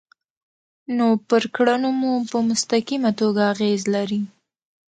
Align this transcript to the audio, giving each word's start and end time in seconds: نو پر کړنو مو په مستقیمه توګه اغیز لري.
نو 0.97 1.07
پر 1.29 1.43
کړنو 1.55 1.89
مو 1.99 2.11
په 2.31 2.37
مستقیمه 2.49 3.11
توګه 3.19 3.41
اغیز 3.53 3.81
لري. 3.95 4.21